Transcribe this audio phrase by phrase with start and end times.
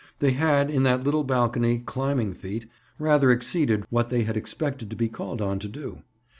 [0.17, 2.65] They had, in that little balcony climbing feat,
[2.97, 6.01] rather exceeded what they had expected to be called on to do.